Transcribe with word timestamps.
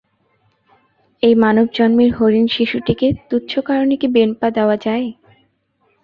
এই 1.23 1.33
মানবজন্মের 1.35 2.11
হরিণশিশুটিকে 2.13 3.07
তুচ্ছ 3.29 3.51
কারণে 3.59 3.95
কি 3.97 4.07
বেনপা 4.07 4.47
দেওয়া 4.51 4.75
যায়। 4.77 5.07